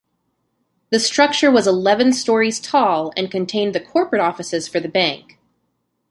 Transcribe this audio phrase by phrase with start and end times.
[0.89, 5.37] The structure was eleven stories tall and contained the corporate offices for the bank.